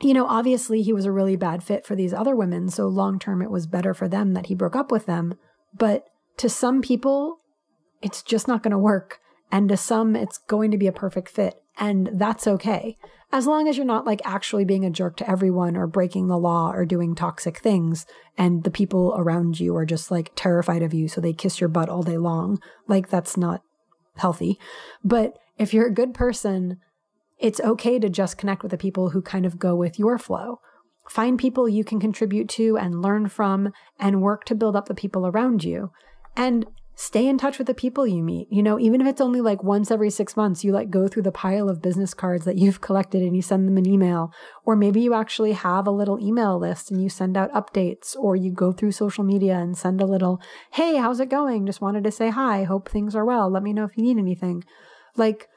you 0.00 0.12
know, 0.12 0.26
obviously 0.26 0.82
he 0.82 0.92
was 0.92 1.04
a 1.04 1.12
really 1.12 1.36
bad 1.36 1.62
fit 1.62 1.86
for 1.86 1.94
these 1.94 2.12
other 2.12 2.36
women. 2.36 2.68
So 2.68 2.86
long 2.86 3.18
term, 3.18 3.40
it 3.40 3.50
was 3.50 3.66
better 3.66 3.94
for 3.94 4.08
them 4.08 4.34
that 4.34 4.46
he 4.46 4.54
broke 4.54 4.76
up 4.76 4.90
with 4.90 5.06
them. 5.06 5.34
But 5.74 6.04
to 6.38 6.48
some 6.48 6.82
people, 6.82 7.38
it's 8.02 8.22
just 8.22 8.46
not 8.46 8.62
going 8.62 8.72
to 8.72 8.78
work. 8.78 9.20
And 9.50 9.68
to 9.68 9.76
some, 9.76 10.14
it's 10.14 10.38
going 10.38 10.70
to 10.70 10.78
be 10.78 10.86
a 10.86 10.92
perfect 10.92 11.28
fit. 11.28 11.54
And 11.78 12.10
that's 12.12 12.46
okay. 12.46 12.98
As 13.32 13.46
long 13.46 13.68
as 13.68 13.76
you're 13.76 13.86
not 13.86 14.06
like 14.06 14.20
actually 14.24 14.64
being 14.64 14.84
a 14.84 14.90
jerk 14.90 15.16
to 15.18 15.30
everyone 15.30 15.76
or 15.76 15.86
breaking 15.86 16.28
the 16.28 16.38
law 16.38 16.70
or 16.72 16.84
doing 16.84 17.14
toxic 17.14 17.58
things. 17.58 18.06
And 18.36 18.64
the 18.64 18.70
people 18.70 19.14
around 19.16 19.60
you 19.60 19.74
are 19.76 19.86
just 19.86 20.10
like 20.10 20.32
terrified 20.36 20.82
of 20.82 20.94
you. 20.94 21.08
So 21.08 21.20
they 21.20 21.32
kiss 21.32 21.60
your 21.60 21.68
butt 21.68 21.88
all 21.88 22.02
day 22.02 22.18
long. 22.18 22.60
Like 22.86 23.08
that's 23.08 23.36
not 23.36 23.62
healthy. 24.16 24.58
But 25.04 25.38
if 25.58 25.72
you're 25.72 25.86
a 25.86 25.94
good 25.94 26.14
person, 26.14 26.78
it's 27.38 27.60
okay 27.60 27.98
to 27.98 28.08
just 28.08 28.38
connect 28.38 28.62
with 28.62 28.70
the 28.70 28.78
people 28.78 29.10
who 29.10 29.22
kind 29.22 29.46
of 29.46 29.58
go 29.58 29.74
with 29.74 29.98
your 29.98 30.18
flow. 30.18 30.60
Find 31.08 31.38
people 31.38 31.68
you 31.68 31.84
can 31.84 32.00
contribute 32.00 32.48
to 32.50 32.76
and 32.76 33.02
learn 33.02 33.28
from 33.28 33.72
and 33.98 34.22
work 34.22 34.44
to 34.46 34.54
build 34.54 34.74
up 34.74 34.88
the 34.88 34.94
people 34.94 35.26
around 35.26 35.62
you. 35.62 35.90
And 36.36 36.66
stay 36.98 37.28
in 37.28 37.36
touch 37.36 37.58
with 37.58 37.66
the 37.66 37.74
people 37.74 38.06
you 38.06 38.22
meet. 38.22 38.48
You 38.50 38.62
know, 38.62 38.80
even 38.80 39.02
if 39.02 39.06
it's 39.06 39.20
only 39.20 39.42
like 39.42 39.62
once 39.62 39.90
every 39.90 40.08
six 40.08 40.34
months, 40.34 40.64
you 40.64 40.72
like 40.72 40.90
go 40.90 41.06
through 41.06 41.24
the 41.24 41.32
pile 41.32 41.68
of 41.68 41.82
business 41.82 42.14
cards 42.14 42.46
that 42.46 42.56
you've 42.56 42.80
collected 42.86 43.22
and 43.22 43.36
you 43.36 43.42
send 43.42 43.68
them 43.68 43.76
an 43.76 43.86
email. 43.86 44.32
Or 44.64 44.74
maybe 44.74 45.00
you 45.00 45.14
actually 45.14 45.52
have 45.52 45.86
a 45.86 45.92
little 45.92 46.18
email 46.18 46.58
list 46.58 46.90
and 46.90 47.00
you 47.00 47.08
send 47.08 47.36
out 47.36 47.52
updates, 47.52 48.16
or 48.16 48.34
you 48.34 48.50
go 48.50 48.72
through 48.72 48.92
social 48.92 49.24
media 49.24 49.58
and 49.58 49.76
send 49.76 50.00
a 50.00 50.06
little, 50.06 50.40
hey, 50.72 50.96
how's 50.96 51.20
it 51.20 51.28
going? 51.28 51.66
Just 51.66 51.82
wanted 51.82 52.02
to 52.04 52.10
say 52.10 52.30
hi. 52.30 52.64
Hope 52.64 52.88
things 52.88 53.14
are 53.14 53.24
well. 53.24 53.50
Let 53.50 53.62
me 53.62 53.74
know 53.74 53.84
if 53.84 53.96
you 53.96 54.02
need 54.02 54.18
anything. 54.18 54.64
Like, 55.16 55.48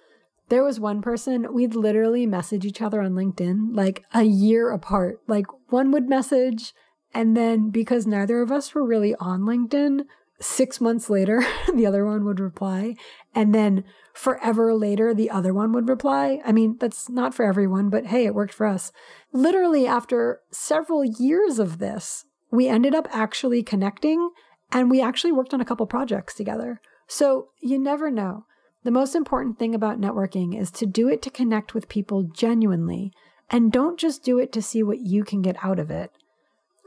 there 0.49 0.63
was 0.63 0.79
one 0.79 1.01
person, 1.01 1.53
we'd 1.53 1.75
literally 1.75 2.25
message 2.25 2.65
each 2.65 2.81
other 2.81 3.01
on 3.01 3.13
LinkedIn 3.13 3.75
like 3.75 4.03
a 4.13 4.23
year 4.23 4.71
apart. 4.71 5.19
Like 5.27 5.45
one 5.69 5.91
would 5.91 6.09
message, 6.09 6.73
and 7.13 7.35
then 7.35 7.69
because 7.69 8.05
neither 8.05 8.41
of 8.41 8.51
us 8.51 8.73
were 8.73 8.85
really 8.85 9.15
on 9.15 9.41
LinkedIn, 9.41 10.01
six 10.39 10.79
months 10.81 11.09
later, 11.09 11.43
the 11.73 11.85
other 11.85 12.05
one 12.05 12.25
would 12.25 12.39
reply. 12.39 12.95
And 13.33 13.53
then 13.53 13.83
forever 14.13 14.73
later, 14.73 15.13
the 15.13 15.29
other 15.29 15.53
one 15.53 15.71
would 15.73 15.87
reply. 15.87 16.41
I 16.45 16.51
mean, 16.51 16.77
that's 16.79 17.09
not 17.09 17.33
for 17.33 17.45
everyone, 17.45 17.89
but 17.89 18.07
hey, 18.07 18.25
it 18.25 18.35
worked 18.35 18.53
for 18.53 18.65
us. 18.65 18.91
Literally, 19.31 19.85
after 19.85 20.41
several 20.51 21.03
years 21.03 21.59
of 21.59 21.77
this, 21.77 22.25
we 22.51 22.67
ended 22.67 22.95
up 22.95 23.07
actually 23.11 23.63
connecting 23.63 24.31
and 24.71 24.89
we 24.89 25.01
actually 25.01 25.31
worked 25.31 25.53
on 25.53 25.61
a 25.61 25.65
couple 25.65 25.85
projects 25.85 26.33
together. 26.33 26.81
So 27.07 27.49
you 27.61 27.79
never 27.79 28.11
know. 28.11 28.45
The 28.83 28.91
most 28.91 29.13
important 29.13 29.59
thing 29.59 29.75
about 29.75 29.99
networking 29.99 30.59
is 30.59 30.71
to 30.71 30.85
do 30.85 31.09
it 31.09 31.21
to 31.23 31.29
connect 31.29 31.73
with 31.73 31.89
people 31.89 32.23
genuinely 32.23 33.11
and 33.49 33.71
don't 33.71 33.99
just 33.99 34.23
do 34.23 34.39
it 34.39 34.51
to 34.53 34.61
see 34.61 34.83
what 34.83 34.99
you 34.99 35.23
can 35.23 35.41
get 35.41 35.57
out 35.63 35.79
of 35.79 35.91
it. 35.91 36.11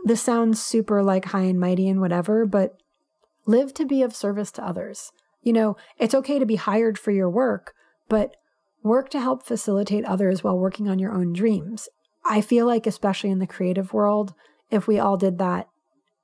This 0.04 0.22
sounds 0.22 0.62
super 0.62 1.02
like 1.02 1.26
high 1.26 1.42
and 1.42 1.60
mighty 1.60 1.88
and 1.88 2.00
whatever, 2.00 2.46
but 2.46 2.76
live 3.46 3.74
to 3.74 3.84
be 3.84 4.02
of 4.02 4.16
service 4.16 4.50
to 4.52 4.66
others. 4.66 5.12
You 5.42 5.52
know, 5.52 5.76
it's 5.98 6.14
okay 6.14 6.38
to 6.38 6.46
be 6.46 6.56
hired 6.56 6.98
for 6.98 7.10
your 7.10 7.28
work, 7.28 7.74
but 8.08 8.36
work 8.82 9.10
to 9.10 9.20
help 9.20 9.44
facilitate 9.44 10.04
others 10.04 10.42
while 10.42 10.58
working 10.58 10.88
on 10.88 10.98
your 10.98 11.12
own 11.12 11.32
dreams. 11.32 11.88
I 12.24 12.40
feel 12.40 12.66
like, 12.66 12.86
especially 12.86 13.30
in 13.30 13.38
the 13.38 13.46
creative 13.46 13.92
world, 13.92 14.34
if 14.70 14.86
we 14.86 14.98
all 14.98 15.16
did 15.16 15.38
that, 15.38 15.68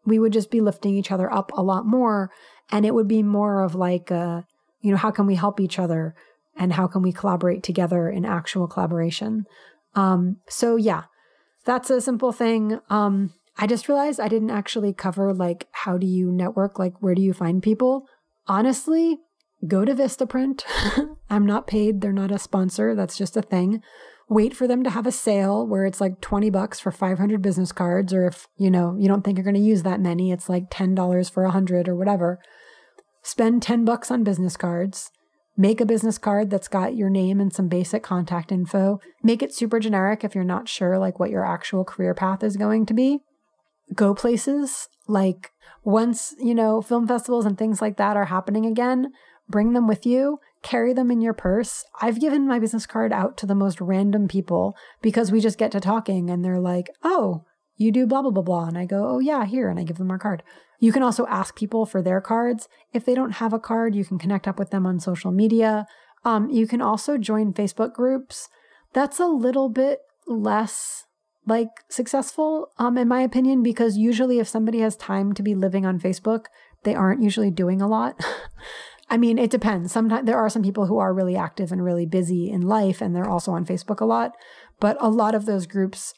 we 0.07 0.19
would 0.19 0.33
just 0.33 0.51
be 0.51 0.61
lifting 0.61 0.95
each 0.95 1.11
other 1.11 1.33
up 1.33 1.51
a 1.55 1.63
lot 1.63 1.85
more. 1.85 2.31
And 2.71 2.87
it 2.87 2.95
would 2.95 3.09
be 3.09 3.23
more 3.23 3.63
of 3.63 3.75
like 3.75 4.11
a, 4.11 4.47
you 4.81 4.91
know, 4.91 4.97
how 4.97 5.11
can 5.11 5.27
we 5.27 5.35
help 5.35 5.61
each 5.61 5.79
other 5.79 6.15
and 6.57 6.73
how 6.73 6.87
can 6.87 7.03
we 7.03 7.13
collaborate 7.13 7.63
together 7.63 8.09
in 8.09 8.25
actual 8.25 8.67
collaboration? 8.67 9.47
Um, 9.95 10.37
so 10.49 10.77
yeah, 10.77 11.05
that's 11.65 11.91
a 11.91 12.01
simple 12.01 12.33
thing. 12.33 12.81
Um, 12.91 13.33
I 13.57 13.67
just 13.67 13.89
realized 13.89 14.21
I 14.21 14.29
didn't 14.29 14.51
actually 14.51 14.93
cover 14.93 15.35
like 15.35 15.67
how 15.73 15.99
do 15.99 16.07
you 16.07 16.31
network, 16.31 16.79
like 16.79 16.95
where 17.01 17.15
do 17.15 17.23
you 17.23 17.33
find 17.33 17.63
people? 17.63 18.07
Honestly, 18.47 19.19
go 19.67 19.85
to 19.85 19.95
Vistaprint. 19.95 20.63
I'm 21.31 21.45
not 21.45 21.67
paid, 21.67 22.01
they're 22.01 22.13
not 22.13 22.31
a 22.31 22.39
sponsor, 22.39 22.95
that's 22.95 23.19
just 23.19 23.37
a 23.37 23.43
thing. 23.43 23.83
Wait 24.29 24.55
for 24.55 24.69
them 24.69 24.85
to 24.85 24.91
have 24.91 25.07
a 25.07 25.13
sale 25.13 25.67
where 25.67 25.87
it's 25.87 26.01
like 26.01 26.21
20 26.21 26.51
bucks 26.51 26.79
for 26.79 26.93
500 26.93 27.43
business 27.43 27.73
cards 27.73 28.13
or 28.13 28.27
if, 28.27 28.47
you 28.57 28.71
know, 28.71 28.95
you 28.99 29.09
don't 29.09 29.25
think 29.25 29.39
you're 29.39 29.45
going 29.45 29.55
to 29.55 29.61
use 29.61 29.83
that 29.83 30.01
many, 30.01 30.31
it's 30.31 30.49
like 30.49 30.71
$10 30.71 31.31
for 31.31 31.43
100 31.45 31.89
or 31.89 31.97
whatever. 31.97 32.39
Spend 33.23 33.63
10 33.63 33.85
bucks 33.85 34.11
on 34.11 34.25
business 34.25 34.57
cards. 34.57 35.11
Make 35.57 35.81
a 35.81 35.87
business 35.87 36.19
card 36.19 36.51
that's 36.51 36.69
got 36.69 36.95
your 36.95 37.11
name 37.11 37.41
and 37.41 37.53
some 37.53 37.69
basic 37.69 38.03
contact 38.03 38.53
info. 38.53 39.01
Make 39.23 39.43
it 39.43 39.53
super 39.53 39.81
generic 39.81 40.23
if 40.23 40.35
you're 40.35 40.45
not 40.45 40.69
sure 40.69 40.99
like 40.99 41.19
what 41.19 41.31
your 41.31 41.45
actual 41.45 41.85
career 41.85 42.15
path 42.15 42.45
is 42.45 42.57
going 42.57 42.87
to 42.87 42.95
be. 42.95 43.21
Go 43.93 44.15
places 44.15 44.89
like 45.09 45.51
once, 45.83 46.35
you 46.39 46.55
know, 46.55 46.81
film 46.81 47.09
festivals 47.09 47.45
and 47.45 47.59
things 47.59 47.83
like 47.83 47.97
that 47.97 48.17
are 48.17 48.27
happening 48.27 48.67
again, 48.67 49.13
bring 49.49 49.73
them 49.73 49.89
with 49.89 50.07
you, 50.07 50.39
carry 50.63 50.93
them 50.93 51.11
in 51.11 51.21
your 51.21 51.33
purse. 51.33 51.85
I've 52.01 52.21
given 52.21 52.47
my 52.47 52.59
business 52.59 52.87
card 52.87 53.13
out 53.13 53.37
to 53.39 53.47
the 53.47 53.55
most 53.55 53.81
random 53.81 54.29
people 54.29 54.77
because 55.03 55.33
we 55.33 55.41
just 55.41 55.59
get 55.59 55.73
to 55.73 55.81
talking 55.81 56.31
and 56.31 56.45
they're 56.45 56.61
like, 56.61 56.91
"Oh, 57.03 57.45
you 57.79 57.91
do 57.91 58.07
blah 58.07 58.21
blah 58.21 58.31
blah 58.31 58.43
blah." 58.43 58.67
And 58.67 58.77
I 58.77 58.85
go, 58.85 59.09
"Oh 59.09 59.19
yeah, 59.21 59.47
here." 59.47 59.71
And 59.71 59.81
I 59.81 59.85
give 59.85 59.97
them 59.97 60.11
our 60.11 60.19
card. 60.19 60.43
You 60.79 60.93
can 60.93 61.03
also 61.03 61.27
ask 61.27 61.57
people 61.57 61.87
for 61.87 62.03
their 62.03 62.21
cards. 62.21 62.69
If 62.93 63.07
they 63.07 63.15
don't 63.15 63.33
have 63.33 63.55
a 63.55 63.59
card, 63.59 63.95
you 63.95 64.05
can 64.05 64.19
connect 64.19 64.47
up 64.47 64.59
with 64.59 64.71
them 64.71 64.87
on 64.87 65.01
social 65.01 65.33
media. 65.33 65.87
Um, 66.25 66.51
you 66.51 66.67
can 66.67 66.83
also 66.83 67.17
join 67.17 67.55
Facebook 67.55 67.95
groups. 67.95 68.51
That's 68.93 69.19
a 69.19 69.27
little 69.27 69.71
bit 69.71 70.01
less 70.27 71.05
like 71.49 71.69
successful, 71.89 72.69
um, 72.79 72.99
in 72.99 73.09
my 73.09 73.23
opinion, 73.23 73.63
because 73.63 73.97
usually 73.97 74.39
if 74.39 74.47
somebody 74.47 74.81
has 74.81 74.97
time 74.97 75.33
to 75.33 75.43
be 75.43 75.55
living 75.55 75.87
on 75.87 75.99
Facebook, 75.99 76.45
they 76.85 76.95
aren't 76.95 77.23
usually 77.23 77.51
doing 77.51 77.81
a 77.81 77.89
lot. 77.89 78.23
I 79.11 79.17
mean, 79.17 79.39
it 79.39 79.51
depends. 79.51 79.91
Sometimes 79.91 80.27
there 80.27 80.37
are 80.37 80.51
some 80.51 80.63
people 80.63 80.87
who 80.87 80.99
are 80.99 81.15
really 81.15 81.37
active 81.37 81.73
and 81.73 81.83
really 81.83 82.05
busy 82.05 82.51
in 82.51 82.61
life, 82.61 83.01
and 83.01 83.17
they're 83.17 83.29
also 83.29 83.53
on 83.53 83.65
Facebook 83.65 84.01
a 84.01 84.05
lot. 84.05 84.33
But 84.79 84.99
a 85.01 85.09
lot 85.09 85.35
of 85.35 85.47
those 85.47 85.67
groups, 85.67 86.13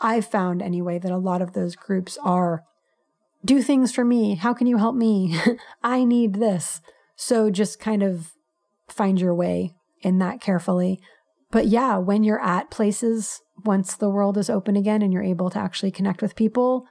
I've 0.00 0.26
found 0.26 0.62
anyway, 0.62 0.98
that 0.98 1.12
a 1.12 1.18
lot 1.18 1.42
of 1.42 1.52
those 1.52 1.76
groups 1.76 2.18
are 2.22 2.64
do 3.44 3.62
things 3.62 3.92
for 3.92 4.04
me. 4.04 4.36
How 4.36 4.54
can 4.54 4.66
you 4.66 4.78
help 4.78 4.96
me? 4.96 5.38
I 5.82 6.04
need 6.04 6.34
this. 6.34 6.80
So 7.16 7.50
just 7.50 7.78
kind 7.78 8.02
of 8.02 8.32
find 8.88 9.20
your 9.20 9.34
way 9.34 9.74
in 10.00 10.18
that 10.18 10.40
carefully. 10.40 11.00
But 11.50 11.66
yeah, 11.66 11.98
when 11.98 12.24
you're 12.24 12.42
at 12.42 12.70
places, 12.70 13.40
once 13.64 13.94
the 13.94 14.10
world 14.10 14.36
is 14.36 14.50
open 14.50 14.76
again 14.76 15.02
and 15.02 15.12
you're 15.12 15.22
able 15.22 15.50
to 15.50 15.58
actually 15.58 15.90
connect 15.90 16.20
with 16.20 16.34
people, 16.34 16.86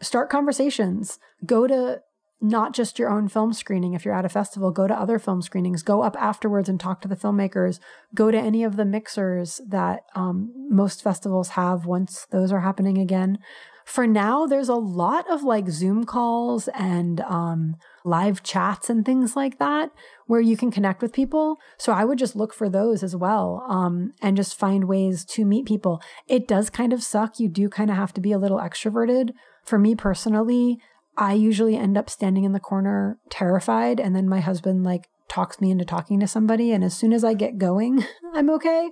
start 0.00 0.30
conversations. 0.30 1.18
Go 1.44 1.66
to 1.66 2.02
not 2.40 2.74
just 2.74 2.98
your 2.98 3.10
own 3.10 3.28
film 3.28 3.52
screening. 3.52 3.94
If 3.94 4.04
you're 4.04 4.14
at 4.14 4.24
a 4.24 4.30
festival, 4.30 4.70
go 4.70 4.86
to 4.86 4.94
other 4.94 5.18
film 5.18 5.42
screenings. 5.42 5.82
Go 5.82 6.02
up 6.02 6.16
afterwards 6.20 6.68
and 6.68 6.78
talk 6.78 7.00
to 7.00 7.08
the 7.08 7.16
filmmakers. 7.16 7.80
Go 8.14 8.30
to 8.30 8.38
any 8.38 8.62
of 8.62 8.76
the 8.76 8.84
mixers 8.84 9.60
that 9.68 10.04
um, 10.14 10.52
most 10.68 11.02
festivals 11.02 11.50
have 11.50 11.86
once 11.86 12.26
those 12.30 12.52
are 12.52 12.60
happening 12.60 12.98
again 12.98 13.38
for 13.86 14.04
now, 14.04 14.46
there's 14.46 14.68
a 14.68 14.74
lot 14.74 15.30
of 15.30 15.44
like 15.44 15.68
Zoom 15.68 16.04
calls 16.04 16.68
and 16.74 17.20
um, 17.20 17.76
live 18.04 18.42
chats 18.42 18.90
and 18.90 19.06
things 19.06 19.36
like 19.36 19.60
that 19.60 19.92
where 20.26 20.40
you 20.40 20.56
can 20.56 20.72
connect 20.72 21.00
with 21.00 21.12
people. 21.12 21.60
So 21.78 21.92
I 21.92 22.04
would 22.04 22.18
just 22.18 22.34
look 22.34 22.52
for 22.52 22.68
those 22.68 23.04
as 23.04 23.14
well 23.14 23.64
um, 23.68 24.12
and 24.20 24.36
just 24.36 24.58
find 24.58 24.88
ways 24.88 25.24
to 25.26 25.44
meet 25.44 25.66
people. 25.66 26.02
It 26.26 26.48
does 26.48 26.68
kind 26.68 26.92
of 26.92 27.00
suck. 27.00 27.38
You 27.38 27.48
do 27.48 27.68
kind 27.68 27.88
of 27.88 27.96
have 27.96 28.12
to 28.14 28.20
be 28.20 28.32
a 28.32 28.38
little 28.38 28.58
extroverted. 28.58 29.30
For 29.64 29.78
me 29.78 29.94
personally, 29.94 30.80
I 31.16 31.34
usually 31.34 31.76
end 31.76 31.96
up 31.96 32.10
standing 32.10 32.44
in 32.44 32.52
the 32.52 32.60
corner 32.60 33.18
terrified. 33.30 34.00
And 34.00 34.14
then 34.14 34.28
my 34.28 34.40
husband 34.40 34.84
like 34.84 35.08
talks 35.28 35.60
me 35.60 35.70
into 35.70 35.84
talking 35.84 36.20
to 36.20 36.26
somebody. 36.26 36.72
And 36.72 36.84
as 36.84 36.96
soon 36.96 37.12
as 37.12 37.24
I 37.24 37.34
get 37.34 37.58
going, 37.58 38.04
I'm 38.34 38.50
okay. 38.50 38.90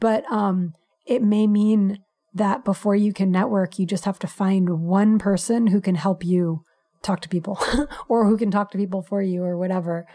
But 0.00 0.24
um, 0.30 0.74
it 1.06 1.22
may 1.22 1.46
mean 1.46 1.98
that 2.34 2.64
before 2.64 2.94
you 2.94 3.12
can 3.12 3.30
network, 3.30 3.78
you 3.78 3.86
just 3.86 4.04
have 4.04 4.18
to 4.20 4.26
find 4.26 4.80
one 4.80 5.18
person 5.18 5.68
who 5.68 5.80
can 5.80 5.94
help 5.94 6.24
you 6.24 6.64
talk 7.02 7.20
to 7.20 7.28
people 7.28 7.58
or 8.08 8.26
who 8.26 8.36
can 8.36 8.50
talk 8.50 8.70
to 8.70 8.78
people 8.78 9.02
for 9.02 9.22
you 9.22 9.42
or 9.42 9.56
whatever. 9.56 10.06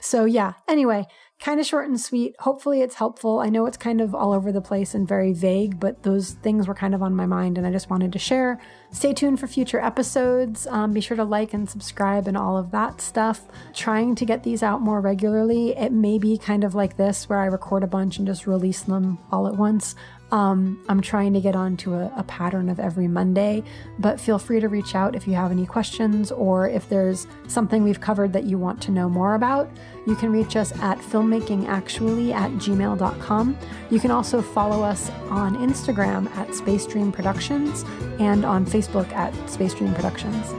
So, 0.00 0.24
yeah, 0.24 0.54
anyway, 0.68 1.06
kind 1.42 1.58
of 1.58 1.66
short 1.66 1.88
and 1.88 2.00
sweet. 2.00 2.36
Hopefully, 2.38 2.82
it's 2.82 2.94
helpful. 2.94 3.40
I 3.40 3.48
know 3.48 3.66
it's 3.66 3.76
kind 3.76 4.00
of 4.00 4.14
all 4.14 4.32
over 4.32 4.52
the 4.52 4.60
place 4.60 4.94
and 4.94 5.08
very 5.08 5.32
vague, 5.32 5.80
but 5.80 6.04
those 6.04 6.32
things 6.34 6.68
were 6.68 6.74
kind 6.74 6.94
of 6.94 7.02
on 7.02 7.16
my 7.16 7.26
mind 7.26 7.58
and 7.58 7.66
I 7.66 7.72
just 7.72 7.90
wanted 7.90 8.12
to 8.12 8.18
share. 8.18 8.60
Stay 8.92 9.12
tuned 9.12 9.40
for 9.40 9.48
future 9.48 9.80
episodes. 9.80 10.68
Um, 10.68 10.92
be 10.92 11.00
sure 11.00 11.16
to 11.16 11.24
like 11.24 11.52
and 11.52 11.68
subscribe 11.68 12.28
and 12.28 12.36
all 12.36 12.56
of 12.56 12.70
that 12.70 13.00
stuff. 13.00 13.40
Trying 13.74 14.14
to 14.16 14.24
get 14.24 14.44
these 14.44 14.62
out 14.62 14.82
more 14.82 15.00
regularly. 15.00 15.76
It 15.76 15.90
may 15.90 16.18
be 16.18 16.38
kind 16.38 16.62
of 16.62 16.76
like 16.76 16.96
this 16.96 17.28
where 17.28 17.40
I 17.40 17.46
record 17.46 17.82
a 17.82 17.88
bunch 17.88 18.18
and 18.18 18.26
just 18.26 18.46
release 18.46 18.82
them 18.82 19.18
all 19.32 19.48
at 19.48 19.56
once. 19.56 19.96
Um, 20.32 20.80
I'm 20.88 21.02
trying 21.02 21.34
to 21.34 21.40
get 21.42 21.54
onto 21.54 21.92
a, 21.92 22.10
a 22.16 22.22
pattern 22.22 22.70
of 22.70 22.80
every 22.80 23.06
Monday, 23.06 23.62
but 23.98 24.18
feel 24.18 24.38
free 24.38 24.60
to 24.60 24.68
reach 24.68 24.94
out 24.94 25.14
if 25.14 25.28
you 25.28 25.34
have 25.34 25.50
any 25.52 25.66
questions 25.66 26.32
or 26.32 26.66
if 26.66 26.88
there's 26.88 27.26
something 27.48 27.84
we've 27.84 28.00
covered 28.00 28.32
that 28.32 28.44
you 28.44 28.56
want 28.56 28.80
to 28.82 28.90
know 28.90 29.10
more 29.10 29.34
about. 29.34 29.70
You 30.06 30.16
can 30.16 30.32
reach 30.32 30.56
us 30.56 30.72
at 30.80 30.98
filmmakingactually 30.98 32.32
at 32.32 32.50
gmail.com. 32.52 33.58
You 33.90 34.00
can 34.00 34.10
also 34.10 34.40
follow 34.40 34.82
us 34.82 35.10
on 35.28 35.56
Instagram 35.58 36.34
at 36.34 36.54
Space 36.54 36.86
Dream 36.86 37.12
Productions 37.12 37.84
and 38.18 38.46
on 38.46 38.64
Facebook 38.64 39.12
at 39.12 39.34
Space 39.50 39.74
Dream 39.74 39.92
Productions. 39.92 40.50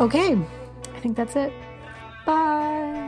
Okay, 0.00 0.36
I 0.92 1.00
think 1.00 1.16
that's 1.16 1.36
it. 1.36 1.52
Bye. 2.26 3.07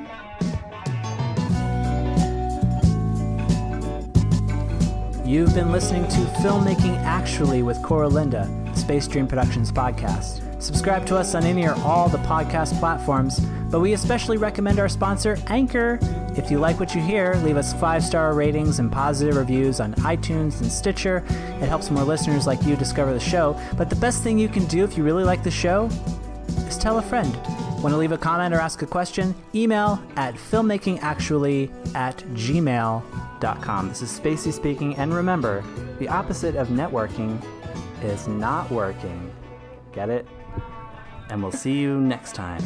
You've 5.30 5.54
been 5.54 5.70
listening 5.70 6.08
to 6.08 6.16
Filmmaking 6.42 6.96
Actually 7.04 7.62
with 7.62 7.80
Cora 7.84 8.08
Linda, 8.08 8.50
Space 8.74 9.06
Dream 9.06 9.28
Productions 9.28 9.70
podcast. 9.70 10.60
Subscribe 10.60 11.06
to 11.06 11.16
us 11.16 11.36
on 11.36 11.44
any 11.44 11.64
or 11.68 11.74
all 11.84 12.08
the 12.08 12.18
podcast 12.18 12.76
platforms, 12.80 13.38
but 13.70 13.78
we 13.78 13.92
especially 13.92 14.38
recommend 14.38 14.80
our 14.80 14.88
sponsor, 14.88 15.38
Anchor. 15.46 16.00
If 16.36 16.50
you 16.50 16.58
like 16.58 16.80
what 16.80 16.96
you 16.96 17.00
hear, 17.00 17.36
leave 17.44 17.56
us 17.56 17.72
five 17.74 18.02
star 18.02 18.34
ratings 18.34 18.80
and 18.80 18.90
positive 18.90 19.36
reviews 19.36 19.78
on 19.78 19.94
iTunes 19.98 20.60
and 20.62 20.72
Stitcher. 20.72 21.18
It 21.28 21.68
helps 21.68 21.92
more 21.92 22.02
listeners 22.02 22.48
like 22.48 22.64
you 22.64 22.74
discover 22.74 23.12
the 23.12 23.20
show. 23.20 23.56
But 23.78 23.88
the 23.88 23.94
best 23.94 24.24
thing 24.24 24.36
you 24.36 24.48
can 24.48 24.64
do 24.64 24.82
if 24.82 24.98
you 24.98 25.04
really 25.04 25.22
like 25.22 25.44
the 25.44 25.50
show 25.52 25.84
is 26.66 26.76
tell 26.76 26.98
a 26.98 27.02
friend. 27.02 27.32
Want 27.80 27.92
to 27.92 27.98
leave 27.98 28.10
a 28.10 28.18
comment 28.18 28.52
or 28.52 28.58
ask 28.58 28.82
a 28.82 28.86
question? 28.86 29.36
Email 29.54 30.02
at 30.16 30.34
filmmakingactually 30.34 31.94
at 31.94 32.18
gmail.com. 32.34 33.29
This 33.40 34.02
is 34.02 34.20
Spacey 34.20 34.52
speaking, 34.52 34.94
and 34.96 35.14
remember, 35.14 35.64
the 35.98 36.08
opposite 36.08 36.56
of 36.56 36.68
networking 36.68 37.42
is 38.02 38.28
not 38.28 38.70
working. 38.70 39.32
Get 39.92 40.10
it? 40.10 40.26
And 41.30 41.42
we'll 41.42 41.50
see 41.50 41.78
you 41.78 41.98
next 42.00 42.34
time. 42.34 42.62